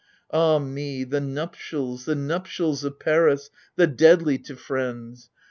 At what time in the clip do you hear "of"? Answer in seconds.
2.83-2.97